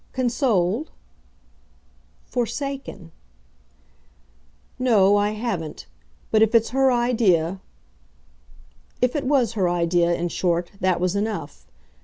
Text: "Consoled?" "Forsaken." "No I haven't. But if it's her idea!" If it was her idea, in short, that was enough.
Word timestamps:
"Consoled?" 0.13 0.89
"Forsaken." 2.25 3.11
"No 4.79 5.15
I 5.15 5.33
haven't. 5.33 5.85
But 6.31 6.41
if 6.41 6.55
it's 6.55 6.69
her 6.69 6.91
idea!" 6.91 7.61
If 9.03 9.15
it 9.15 9.25
was 9.25 9.53
her 9.53 9.69
idea, 9.69 10.11
in 10.15 10.29
short, 10.29 10.71
that 10.79 10.99
was 10.99 11.15
enough. 11.15 11.67